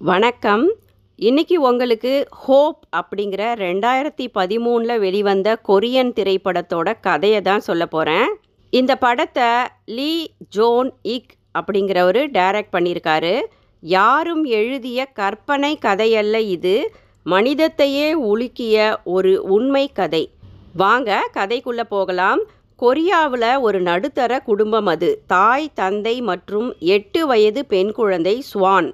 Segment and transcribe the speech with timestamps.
[0.00, 0.72] வணக்கம்.
[1.16, 8.36] இன்னைக்கு உங்களுக்கு ஹோப் அப்படிங்கிற ரெண்டாயிரத்தி பதிமூணில் வெளிவந்த கொரியன் திரைப்படத்தோட கதையை தான் சொல்ல போகிறேன்
[8.70, 9.44] இந்த படத்தை
[9.84, 13.42] லீ ஜோன் இக் அப்படிங்கிறவர் டைரக்ட் பண்ணியிருக்காரு.
[13.80, 16.92] யாரும் எழுதிய கற்பனை கதையல்ல இது
[17.26, 20.30] மனிதத்தையே உலுக்கிய ஒரு உண்மை கதை.
[20.74, 22.40] வாங்க கதைக்குள்ளே போகலாம்.
[22.82, 25.22] கொரியாவில் ஒரு நடுத்தர குடும்பம் அது.
[25.26, 28.92] தாய் தந்தை மற்றும் எட்டு வயது பெண் குழந்தை ஸ்வான்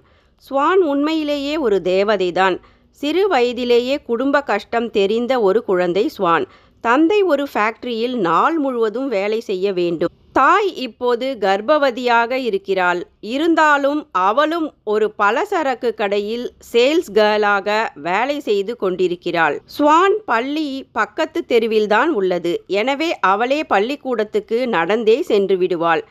[0.48, 2.56] ஸ்வான் உண்மையிலேயே ஒரு தேவதைதான்.
[3.00, 6.44] சிறு வயதிலேயே குடும்ப கஷ்டம் தெரிந்த ஒரு குழந்தை ஸ்வான்
[6.80, 10.10] தந்தை ஒரு ஃபேக்டரியில் நாள் முழுவதும் வேலை செய்ய வேண்டும்.
[10.32, 13.00] தாய் இப்போது கர்ப்பவதியாக இருக்கிறாள்.
[13.20, 19.56] இருந்தாலும் அவளும் ஒரு பலசரக்கு கடையில் சேல்ஸ் கேர்ளாக வேலை செய்து கொண்டிருக்கிறாள்.
[19.78, 22.62] ஸ்வான் பள்ளி பக்கத்து தெருவில்தான் உள்ளது.
[22.66, 26.04] எனவே அவளே பள்ளிக்கூடத்துக்கு நடந்தே சென்று விடுவாள்.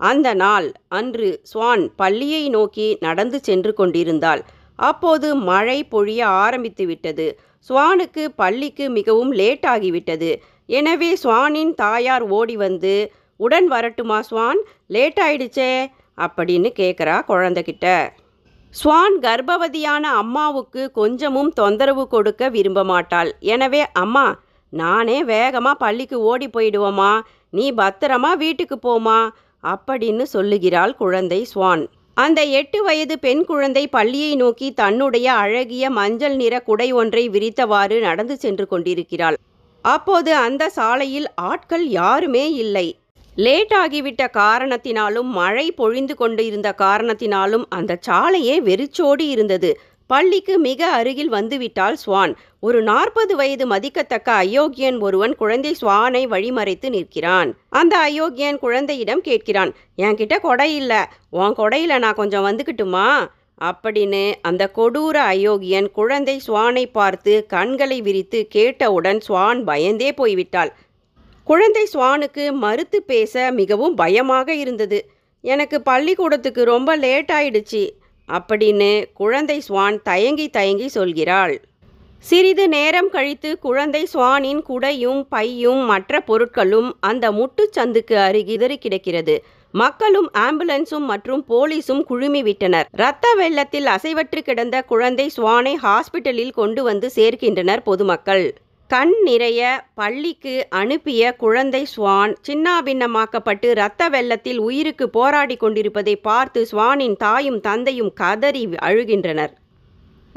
[0.00, 4.42] அந்த நாள் அன்று ஸ்வான் பள்ளியை நோக்கி நடந்து சென்று கொண்டிருந்தாள்.
[4.78, 7.26] அப்போது மழை பொழிய ஆரம்பித்து விட்டது.
[7.68, 10.30] ஸ்வானுக்கு பள்ளிக்கு மிகவும் லேட் ஆகிவிட்டது.
[10.66, 14.60] எனவே ஸ்வானின் தாயார் ஓடி வந்து உடன் வரட்டுமா ஸ்வான்?
[14.86, 15.72] லேட் ஆயிடுச்சே
[16.18, 17.86] அப்படின்னு கேட்குறா குழந்தைகிட்ட.
[18.74, 23.30] ஸ்வான் கர்ப்பவதியான அம்மாவுக்கு கொஞ்சமும் தொந்தரவு கொடுக்க விரும்ப மாட்டாள்.
[23.40, 24.26] எனவே அம்மா
[24.72, 27.12] நானே வேகமாக பள்ளிக்கு ஓடி போயிடுவோமா?
[27.50, 29.18] நீ பத்திரமா வீட்டுக்கு போமா?
[29.62, 31.84] அப்படின்னு சொல்லுகிறாள் குழந்தை ஸ்வான்
[32.16, 38.36] அந்த எட்டு வயது பெண் குழந்தை பள்ளியை நோக்கி தன்னுடைய அழகிய மஞ்சள் நிற குடை ஒன்றை விரித்தவாறு நடந்து
[38.36, 39.36] சென்று கொண்டிருக்கிறாள்.
[39.84, 42.86] அப்போது அந்த சாலையில் ஆட்கள் யாருமே இல்லை.
[43.36, 49.70] லேட் ஆகிவிட்ட காரணத்தினாலும் மழை பொழிந்து கொண்டு இருந்த காரணத்தினாலும் அந்த சாலையே வெறிச்சோடி இருந்தது.
[50.06, 57.50] பள்ளிக்கு மிக அருகில் வந்துவிட்டால் ஸ்வான் ஒரு நாற்பது வயது மதிக்கத்தக்க அயோக்கியன் ஒருவன் குழந்தை ஸ்வானை வழிமறைத்து நிற்கிறான்.
[57.68, 61.02] அந்த அயோக்கியன் குழந்தையிடம் கேட்கிறான் என்கிட்ட கொடை இல்லை.
[61.30, 63.28] உன் கொடையில் நான் கொஞ்சம் வந்துக்கிட்டுமா?
[63.64, 70.72] அப்படின்னு அந்த கொடூர அயோக்கியன் குழந்தை ஸ்வானை பார்த்து கண்களை விரித்து கேட்டவுடன் ஸ்வான் பயந்தே போய்விட்டாள்.
[71.44, 75.10] குழந்தை ஸ்வானுக்கு மறுத்து பேச மிகவும் பயமாக இருந்தது.
[75.40, 77.84] எனக்கு பள்ளிக்கூடத்துக்கு ரொம்ப லேட் ஆயிடுச்சு.
[78.32, 81.56] அப்படின்னு குழந்தை ஸ்வான் தயங்கி தயங்கி சொல்கிறாள்.
[82.18, 89.44] சிறிது நேரம் கழித்து குழந்தை ஸ்வானின் குடையும் பையும் மற்ற பொருட்களும் அந்த முட்டுச்சந்துக்கு அருகிதறி கிடக்கிறது.
[89.70, 97.80] மக்களும் ஆம்புலன்ஸும் மற்றும் போலீஸும் குழுமிவிட்டனர் இரத்த வெள்ளத்தில் அசைவற்று கிடந்த குழந்தை சுவானை ஹாஸ்பிட்டலில் கொண்டு வந்து சேர்க்கின்றனர்
[97.80, 98.54] பொதுமக்கள்.
[98.88, 107.60] கண் நிறைய பள்ளிக்கு அனுப்பிய குழந்தை ஸ்வான் சின்னாபின்னமாக்கப்பட்டு இரத்த வெள்ளத்தில் உயிருக்கு போராடி கொண்டிருப்பதை பார்த்து ஸ்வானின் தாயும்
[107.60, 109.50] தந்தையும் கதறி அழுகின்றனர்.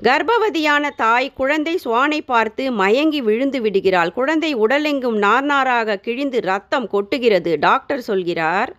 [0.04, 4.12] கர்ப்பவதியான தாய் குழந்தை சுவானை பார்த்து மயங்கி விழுந்து விடுகிறாள்.
[4.12, 7.56] குழந்தை உடலெங்கும் நார்நாராக கிழிந்து ரத்தம் கொட்டுகிறது.
[7.60, 8.79] டாக்டர் சொல்கிறார்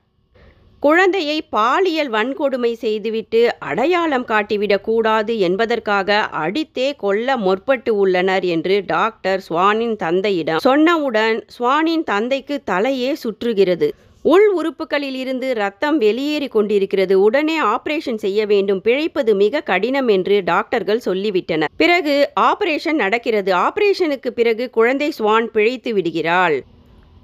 [0.80, 10.62] குழந்தையை பாலியல் வன்கொடுமை செய்துவிட்டு அடையாளம் காட்டிவிடக்கூடாது என்பதற்காக அடித்தே கொல்ல முற்பட்டு உள்ளனர் என்று டாக்டர் சுவானின் தந்தையிடம்
[10.64, 13.88] சொன்னவுடன் ஸ்வானின் தந்தைக்கு தலையே சுற்றுகிறது.
[14.22, 17.22] உள் உறுப்புகளில் இருந்து ரத்தம் வெளியேறி கொண்டிருக்கிறது.
[17.22, 18.80] உடனே ஆபரேஷன் செய்ய வேண்டும்.
[18.80, 21.72] பிழைப்பது மிக கடினம் என்று டாக்டர்கள் சொல்லிவிட்டனர்.
[21.76, 23.52] பிறகு ஆபரேஷன் நடக்கிறது.
[23.54, 26.58] ஆபரேஷனுக்கு பிறகு குழந்தை சுவான் பிழைத்து விடுகிறாள்.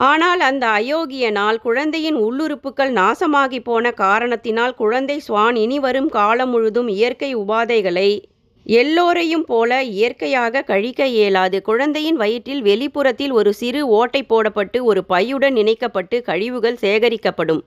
[0.00, 7.30] ஆனால் அந்த அயோக்கியனால் குழந்தையின் உள்ளுறுப்புகள் நாசமாகி போன காரணத்தினால் குழந்தை சுவான் இனி வரும் காலம் முழுதும் இயற்கை
[7.36, 8.10] உபாதைகளை
[8.66, 11.62] எல்லோரையும் போல இயற்கையாக கழிக்க இயலாது.
[11.62, 17.62] குழந்தையின் வயிற்றில் வெளிப்புறத்தில் ஒரு சிறு ஓட்டை போடப்பட்டு ஒரு பையுடன் இணைக்கப்பட்டு கழிவுகள் சேகரிக்கப்படும்.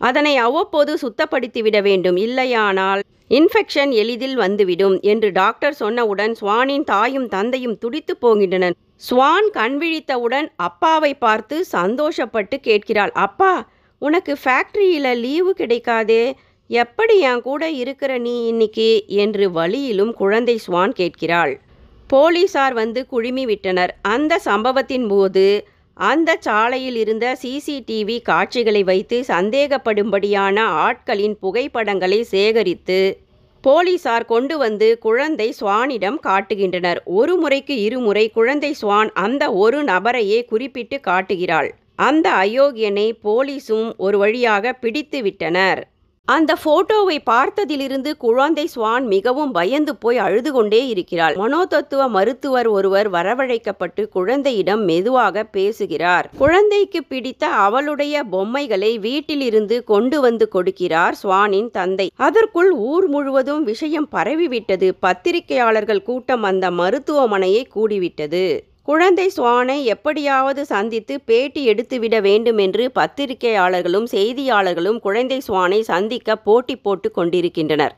[0.00, 2.16] அதனை அவ்வப்போது சுத்தப்படுத்திவிட வேண்டும்.
[2.16, 8.72] இல்லையானால் இன்ஃபெக்ஷன் எளிதில் வந்துவிடும் என்று டாக்டர் சொன்னவுடன் ஸ்வானின் தாயும் தந்தையும் துடித்து போகின்றனர்.
[9.10, 13.68] ஸ்வான் கண் விழித்தவுடன் அப்பாவை பார்த்து சந்தோஷப்பட்டு கேட்கிறாள் அப்பா
[13.98, 16.32] உனக்கு ஃபேக்ட்ரியில் லீவு கிடைக்காதே.
[16.66, 19.04] எப்படி என் கூட இருக்கிற நீ இன்னைக்கு?
[19.06, 21.60] என்று வழியிலும் குழந்தை ஸ்வான் கேட்கிறாள்.
[22.06, 23.98] போலீசார் வந்து குழுமி விட்டனர்.
[24.02, 25.66] அந்த சம்பவத்தின் போது
[25.96, 33.18] அந்த சாலையில் இருந்த சிசிடிவி காட்சிகளை வைத்து சந்தேகப்படும்படியான ஆட்களின் புகைப்படங்களை சேகரித்து
[33.60, 37.02] போலீசார் கொண்டு வந்து குழந்தை சுவானிடம் காட்டுகின்றனர்.
[37.04, 41.74] ஒரு முறைக்கு இருமுறை குழந்தை சுவான் அந்த ஒரு நபரையே குறிப்பிட்டு காட்டுகிறாள்.
[41.94, 45.91] அந்த அயோக்கியனை போலீசும் ஒரு வழியாக பிடித்து விட்டனர்.
[46.24, 51.34] அந்த போட்டோவை பார்த்ததிலிருந்து குழந்தை ஸ்வான் மிகவும் பயந்து போய் அழுது கொண்டே இருக்கிறாள்.
[51.34, 56.30] மனோதத்துவ மருத்துவர் ஒருவர் வரவழைக்கப்பட்டு குழந்தையிடம் மெதுவாக பேசுகிறார்.
[56.38, 62.10] குழந்தைக்கு பிடித்த அவளுடைய பொம்மைகளை வீட்டிலிருந்து கொண்டு வந்து கொடுக்கிறார் ஸ்வானின் தந்தை.
[62.16, 64.90] அதற்குள் ஊர் முழுவதும் விஷயம் பரவிவிட்டது.
[65.02, 68.46] பத்திரிகையாளர்கள் கூட்டம் அந்த மருத்துவமனையை கூடிவிட்டது.
[68.88, 77.10] குழந்தை சுவானை எப்படியாவது சந்தித்து பேட்டி எடுத்துவிட வேண்டும் என்று பத்திரிகையாளர்களும் செய்தியாளர்களும் குழந்தை சுவானை சந்திக்க போட்டி போட்டு
[77.10, 77.94] கொண்டிருக்கின்றனர்.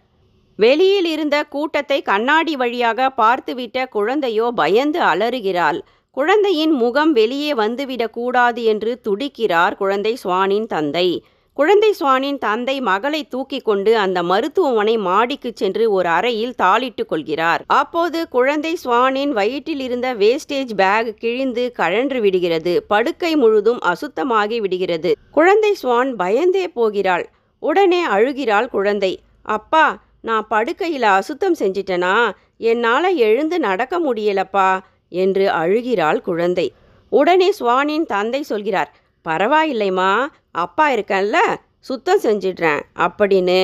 [0.59, 5.79] வெளியில் இருந்த கூட்டத்தை கண்ணாடி வழியாக பார்த்துவிட்ட குழந்தையோ பயந்து அலறுகிறாள்.
[6.17, 11.09] குழந்தையின் முகம் வெளியே வந்துவிடக்கூடாது என்று துடிக்கிறார் குழந்தை சுவானின் தந்தை.
[11.55, 17.65] குழந்தை சுவானின் தந்தை மகளை தூக்கி கொண்டு அந்த மருத்துவமனை மாடிக்கு சென்று ஒரு அறையில் தாளிட்டு கொள்கிறார்.
[17.67, 22.83] அப்போது குழந்தை சுவானின் வயிற்றில் இருந்த வேஸ்டேஜ் பேக் கிழிந்து கழன்று விடுகிறது.
[22.83, 25.17] படுக்கை முழுதும் அசுத்தமாகி விடுகிறது.
[25.31, 27.31] குழந்தை சுவான் பயந்தே போகிறாள்.
[27.59, 29.21] உடனே அழுகிறாள் குழந்தை.
[29.43, 32.31] அப்பா நான் படுக்கையில் அசுத்தம் செஞ்சிட்டனா?
[32.59, 36.73] என்னால் எழுந்து நடக்க முடியலப்பா என்று அழுகிறாள் குழந்தை.
[37.09, 38.95] உடனே சுவானின் தந்தை சொல்கிறார்.
[39.25, 40.11] பரவாயில்லைம்மா
[40.51, 41.39] அப்பா இருக்கேன்ல
[41.81, 43.61] சுத்தம் செஞ்சிடுறேன் அப்படின்னு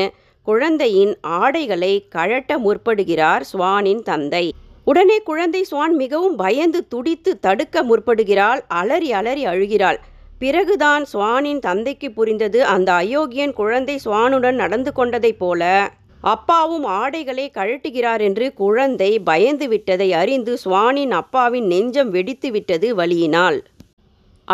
[0.47, 4.45] குழந்தையின் ஆடைகளை கழட்ட முற்படுகிறார் சுவானின் தந்தை.
[4.85, 9.99] உடனே குழந்தை சுவான் மிகவும் பயந்து துடித்து தடுக்க முற்படுகிறாள் அலறி அலறி அழுகிறாள்.
[10.39, 15.91] பிறகுதான் சுவானின் தந்தைக்கு புரிந்தது அந்த அயோக்கியன் குழந்தை சுவானுடன் நடந்து கொண்டதைப் போல
[16.21, 23.59] அப்பாவும் ஆடைகளை கழட்டுகிறார் என்று குழந்தை பயந்து விட்டதை அறிந்து சுவானின் அப்பாவின் நெஞ்சம் வெடித்து விட்டது வழியினால்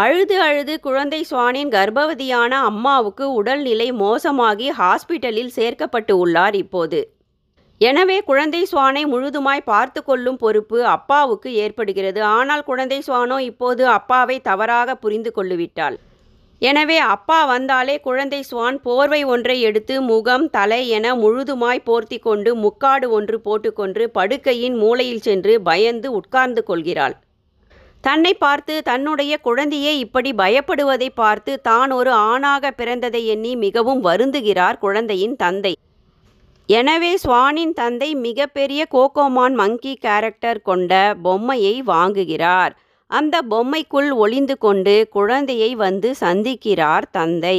[0.01, 7.01] அழுது அழுது குழந்தை சுவானின் கர்ப்பவதியான அம்மாவுக்கு உடல்நிலை மோசமாகி ஹாஸ்பிட்டலில் சேர்க்கப்பட்டு உள்ளார் இப்போது.
[7.81, 12.21] எனவே குழந்தை சுவானை முழுதுமாய் பார்த்து கொள்ளும் பொறுப்பு அப்பாவுக்கு ஏற்படுகிறது.
[12.37, 15.97] ஆனால் குழந்தை சுவானோ இப்போது அப்பாவை தவறாக புரிந்து கொள்ளுவிட்டாள்.
[16.63, 23.09] எனவே அப்பா வந்தாலே குழந்தை சுவான் போர்வை ஒன்றை எடுத்து முகம் தலை என முழுதுமாய் போர்த்தி கொண்டு முக்காடு
[23.11, 27.17] ஒன்று போட்டுக்கொண்டு படுக்கையின் மூலையில் சென்று பயந்து உட்கார்ந்து கொள்கிறாள்.
[28.07, 35.37] தன்னை பார்த்து தன்னுடைய குழந்தையே இப்படி பயப்படுவதை பார்த்து தான் ஒரு ஆணாக பிறந்ததை எண்ணி மிகவும் வருந்துகிறார் குழந்தையின்
[35.37, 35.73] தந்தை.
[36.69, 40.93] எனவே சுவானின் தந்தை மிகப்பெரிய கோகோமான் மங்கி கேரக்டர் கொண்ட
[41.23, 42.73] பொம்மையை வாங்குகிறார்.
[43.11, 47.59] அந்த பொம்மைக்குள் ஒளிந்து கொண்டு குழந்தையை வந்து சந்திக்கிறார் தந்தை.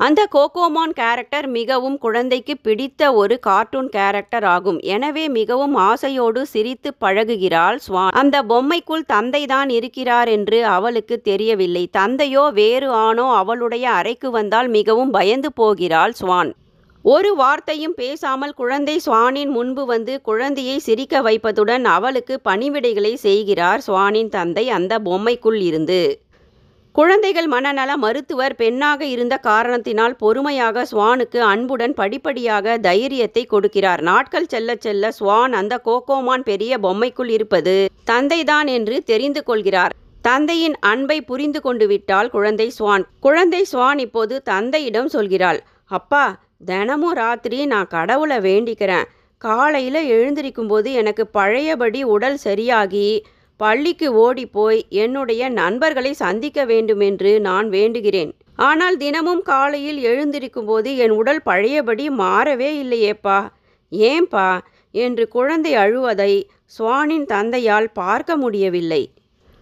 [0.00, 4.78] அந்த கோகோமான் கேரக்டர் மிகவும் குழந்தைக்கு பிடித்த ஒரு கார்ட்டூன் கேரக்டர் ஆகும்.
[4.94, 11.84] எனவே மிகவும் ஆசையோடு சிரித்து பழகுகிறாள் ஸ்வான் அந்த பொம்மைக்குள் தந்தை தான் இருக்கிறார் என்று அவளுக்கு தெரியவில்லை.
[11.98, 16.52] தந்தையோ வேறு ஆணோ அவளுடைய அறைக்கு வந்தால் மிகவும் பயந்து போகிறாள் ஸ்வான்
[17.04, 24.64] ஒரு வார்த்தையும் பேசாமல் குழந்தை சுவானின் முன்பு வந்து குழந்தையை சிரிக்க வைப்பதுடன் அவளுக்கு பணிவிடைகளை செய்கிறார் சுவானின் தந்தை
[24.78, 26.00] அந்த பொம்மைக்குள் இருந்து.
[26.94, 34.00] குழந்தைகள் மனநல மருத்துவர் பெண்ணாக இருந்த காரணத்தினால் பொறுமையாக சுவானுக்கு அன்புடன் படிப்படியாக தைரியத்தை கொடுக்கிறார்.
[34.00, 37.76] நாட்கள் செல்ல செல்ல சுவான் அந்த கோகோமான் பெரிய பொம்மைக்குள் இருப்பது
[38.10, 39.94] தந்தைதான் என்று தெரிந்து கொள்கிறார்.
[40.22, 43.04] தந்தையின் அன்பை புரிந்து கொண்டு விட்டால் குழந்தை சுவான்.
[43.20, 45.60] குழந்தை சுவான் இப்போது தந்தையிடம் சொல்கிறாள்
[45.98, 46.24] அப்பா
[46.64, 49.08] தினமும் ராத்திரி நான் கடவுளை வேண்டிக்கிறேன்.
[49.42, 53.08] காலையில் எழுந்திருக்கும்போது எனக்கு பழையபடி உடல் சரியாகி
[53.58, 58.32] பள்ளிக்கு ஓடி போய் என்னுடைய நண்பர்களை சந்திக்க வேண்டுமென்று நான் வேண்டுகிறேன்.
[58.56, 63.38] ஆனால் தினமும் காலையில் எழுந்திருக்கும்போது என் உடல் பழையபடி மாறவே இல்லையேப்பா.
[63.92, 64.48] ஏன்பா?
[64.94, 66.32] என்று குழந்தை அழுவதை
[66.78, 69.02] சுவானின் தந்தையால் பார்க்க முடியவில்லை.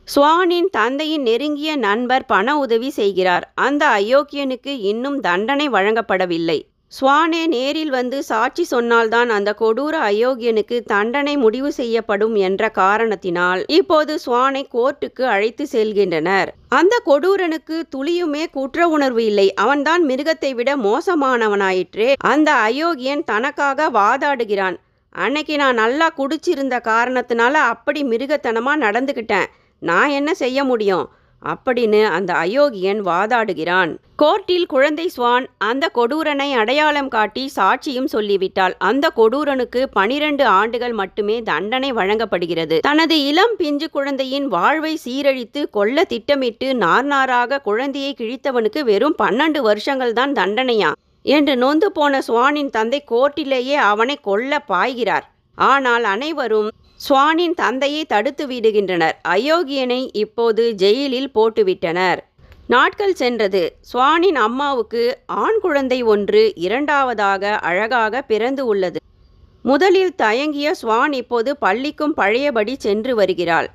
[0.08, 3.52] சுவானின் தந்தையின் நெருங்கிய நண்பர் பண உதவி செய்கிறார்.
[3.54, 6.58] அந்த அயோக்கியனுக்கு இன்னும் தண்டனை வழங்கப்படவில்லை.
[6.92, 14.62] சுவானே நேரில் வந்து சாட்சி சொன்னால்தான் அந்த கொடூர அயோக்கியனுக்கு தண்டனை முடிவு செய்யப்படும் என்ற காரணத்தினால் இப்போது சுவானை
[14.74, 16.48] கோர்ட்டுக்கு அழைத்து செல்கின்றனர்.
[16.68, 19.54] அந்த கொடூரனுக்கு துளியுமே குற்ற உணர்வு இல்லை.
[19.54, 22.12] அவன்தான் மிருகத்தை விட மோசமானவனாயிற்றே.
[22.32, 24.78] அந்த அயோக்கியன் தனக்காக வாதாடுகிறான்.
[25.10, 29.46] அன்னைக்கு நான் நல்லா குடிச்சிருந்த காரணத்தினால அப்படி மிருகத்தனமா நடந்துக்கிட்டேன்
[29.82, 31.06] நான் என்ன செய்ய முடியும்?
[31.52, 33.92] அப்படின்னு அந்த அயோக்கியன் வாதாடுகிறான்.
[34.22, 38.74] கோர்ட்டில் குழந்தை ஸ்வான் அந்த கொடூரனை அடையாளம் காட்டி சாட்சியும் சொல்லிவிட்டாள்.
[38.78, 42.78] அந்த கொடூரனுக்கு பனிரெண்டு ஆண்டுகள் மட்டுமே தண்டனை வழங்கப்படுகிறது.
[42.80, 50.32] தனது இளம் பிஞ்சு குழந்தையின் வாழ்வை சீரழித்து கொல்ல திட்டமிட்டு நார்நாராக குழந்தையை கிழித்தவனுக்கு வெறும் பன்னெண்டு வருஷங்கள் தான்
[50.32, 50.92] தண்டனையா?
[51.22, 55.26] என்று நொந்து போன சுவானின் தந்தை கோர்ட்டிலேயே அவனை கொல்ல பாய்கிறார்.
[55.58, 59.12] ஆனால் அனைவரும் சுவானின் தந்தையை தடுத்து விடுகின்றனர்.
[59.28, 62.18] அயோக்கியனை இப்போது ஜெயிலில் போட்டுவிட்டனர்.
[62.66, 63.76] நாட்கள் சென்றது.
[63.92, 69.00] சுவானின் அம்மாவுக்கு ஆண் குழந்தை ஒன்று இரண்டாவதாக அழகாக பிறந்து உள்ளது.
[69.62, 73.70] முதலில் தயங்கிய சுவான் இப்போது பள்ளிக்கும் பழையபடி சென்று வருகிறாள்.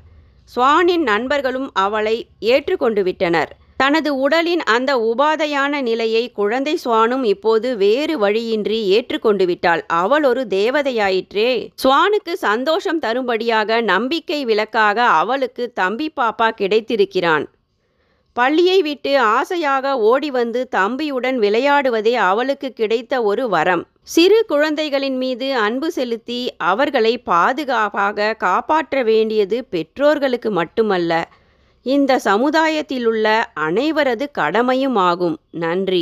[0.55, 3.57] சுவானின் நண்பர்களும் அவளை ஏற்றுக்கொண்டு விட்டனர்.
[3.81, 9.85] தனது உடலின் அந்த உபாதையான நிலையை குழந்தை சுவானும் இப்போது வேறு வழியின்றி ஏற்றுக்கொண்டு விட்டாள்.
[9.88, 11.67] அவள் ஒரு தேவதையாயிற்றே.
[11.83, 17.47] சுவானுக்கு சந்தோஷம் தரும்படியாக நம்பிக்கை விளக்காக அவளுக்கு தம்பி பாப்பா கிடைத்திருக்கிறான்.
[18.33, 23.83] பள்ளியை விட்டு ஆசையாக ஓடி வந்து தம்பியுடன் விளையாடுவதே அவளுக்கு கிடைத்த ஒரு வரம்.
[24.03, 31.13] சிறு குழந்தைகளின் மீது அன்பு செலுத்தி அவர்களை பாதுகாப்பாக காப்பாற்ற வேண்டியது பெற்றோர்களுக்கு மட்டுமல்ல
[31.85, 33.27] இந்த சமுதாயத்திலுள்ள
[33.59, 36.00] அனைவரது கடமையும் ஆகும் நன்றி.